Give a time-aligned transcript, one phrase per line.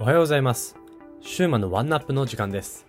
[0.00, 0.74] おはようございます。
[1.22, 2.84] シューマのワンナップの時間です。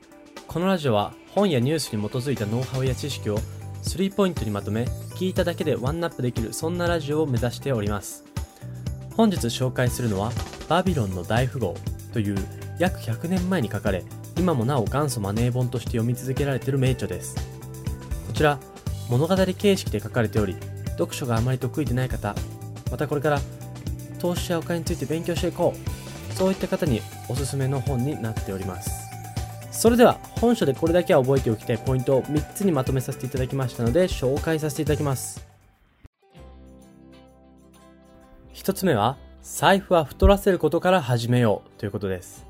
[0.48, 3.38] このラジオは本やニュースに基づいたノウハウや知識を
[3.84, 8.24] 3ポイントにまとめ、聞いただけでワンナップできるそんなラジオを目指しております。
[9.16, 10.32] 本日紹介するのは
[10.68, 11.76] バビロンの大富豪
[12.12, 12.36] という
[12.80, 14.04] 約100年前に書かれ、
[14.36, 17.36] 今もなお元祖マネー本として読み続けられている名著です。
[18.26, 18.60] こちら、
[19.12, 20.56] 物語形式で書かれており、
[20.98, 22.34] 読書があまり得意でない方、
[22.90, 23.40] またこれから
[24.18, 26.05] 投資やお金について勉強していこう
[26.36, 29.10] そういった方におすすめの本になっております。
[29.72, 35.46] それでは本書でこれだけは覚えておきたいポイントを3つにまとめさせていただきましたので紹介させていただきます。
[38.54, 42.46] 1つ目は財布は太らせることから始めようということです。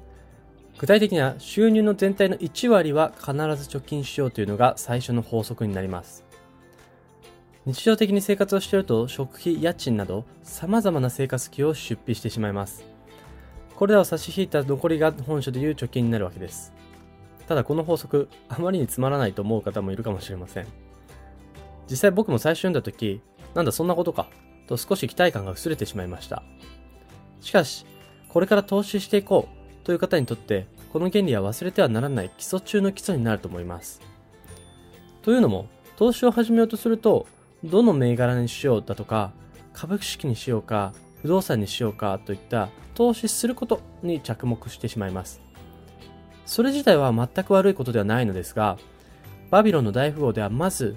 [0.79, 3.37] 具体的には収入の全体の1割は必ず
[3.69, 6.23] 貯金しようというのが最初の法則になります。
[7.65, 12.94] 日常的に生活をしていると食費、家賃など様々な生活費を出費してしまいます。
[13.75, 16.73] これらを差し引いた残りが本書でいう貯金になるわけです。
[17.47, 20.67] ただこの法則、あまりにつまらないと思う方もいるかもしれません。
[21.89, 23.21] 実際僕も最初読んだ時、
[23.53, 24.29] なんだそんなことか、
[24.67, 26.41] と少し期待感が薄れてしまいました。
[27.41, 27.85] しかし、
[28.29, 34.01] これから投資していこうという方にとって、この原理は忘れてはならない基礎中の基礎になると思います。
[35.21, 37.27] というのも、投資を始めようとすると、
[37.63, 39.31] どの銘柄にしようだとか、
[39.73, 40.93] 株式にしようか、
[41.25, 45.41] 不動産にしようかといった投資することに着目してしまいます。
[46.45, 48.77] それ自体は全く悪いことではないのですが、
[49.49, 50.95] バビロンの大富豪ではまず、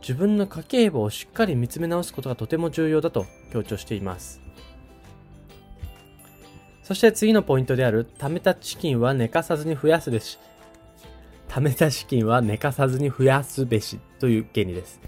[0.00, 4.40] 自分の家計簿をしっかり見つめ直すことがとても重要だと強調しています。
[6.84, 10.38] そして次のポイントである、貯めた資金は寝かさずに増やすべし。
[11.48, 15.00] 貯めた資金は寝かさずに増やすべしという原理です。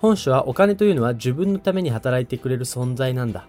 [0.00, 3.46] 本書はお金というのは自分のために働いてくれる存在なんだ。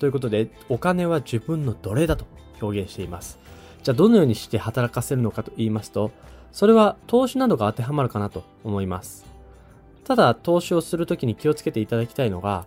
[0.00, 2.26] ということで、お金は自分の奴隷だと
[2.60, 3.38] 表現しています。
[3.84, 6.10] じゃあどのようにして働かせるのかと言いますと、
[6.50, 9.24] それは投資などが当てはまるかなと思います。
[10.02, 12.66] ただ、投資をするときに気をつけていただきたいのが、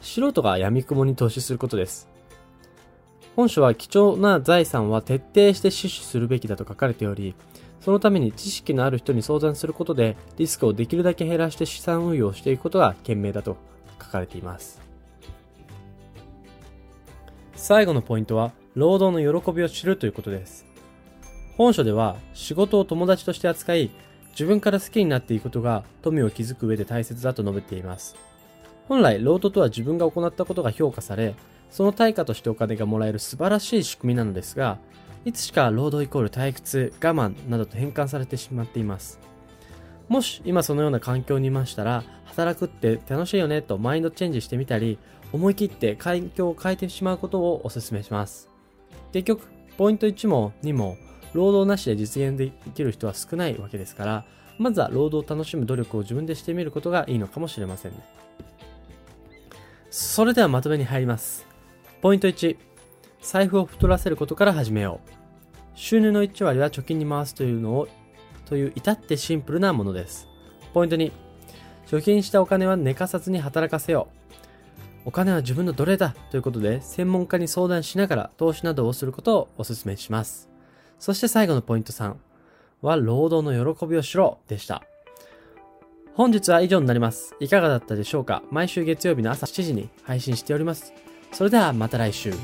[0.00, 2.08] 素人が闇雲に投資することです。
[3.34, 7.34] 本書は貴重な財産は徹底して死守するべきだと書かれており、
[7.84, 13.56] そのために知識のある人に相談することでリスクをできるだけ減らして資産運用をしていくことが賢明だと
[14.00, 14.80] 書かれています。
[17.62, 20.66] 最後のポイントは、労働の喜びを知るということです。
[21.56, 23.90] 本書では、仕事を友達として扱い、
[24.32, 28.16] 自分から好きになっていくことが富を築く上で大切だと述べています。
[28.88, 31.36] 本来、労働とは自分が行ったことが評価され、
[31.70, 34.78] その対価としてお金がもらえる素晴らしい仕組みなのですが、
[35.24, 39.20] いつしか労働イコール退屈、我慢などと変換されてしまっています。
[40.08, 44.98] もし今そのような環境にいましたら、働くって楽しいよねとマインドチェンジしてみたり、
[45.32, 48.48] 思い切って環境を変えてしまうことをお勧めします。
[49.12, 49.46] 結局、
[49.76, 50.96] ポイント1も2も、
[51.34, 54.24] 労働なしで実現できる人は少ないわけですから、
[54.58, 57.98] まずは労働を楽しむ努力を自分でしてみることがいいのかもしれませんね。
[59.90, 61.46] それではまとめに入ります。
[62.00, 62.56] ポイント1、
[63.22, 65.10] 財布を太らせることから始めよう。
[65.74, 67.88] 収入の1割は貯金に回すというのを、
[68.44, 70.28] という至ってシンプルなものです。
[70.74, 71.10] ポイント2、
[71.86, 74.08] 貯金したお金は寝かさずに働かせよ
[75.04, 75.08] う。
[75.08, 80.50] お金は自分の奴隷だということで、専門家に相談しながら投資などをすることをお勧めします。
[80.98, 82.14] そして最後のポイント3
[82.82, 84.82] は、労働の喜びをしろでした。
[86.14, 87.34] 本日は以上になります。
[87.40, 88.42] いかがだったでしょうか？
[88.50, 90.92] 毎週月曜日の朝7時に配信しております。
[91.32, 92.34] それではまた来週。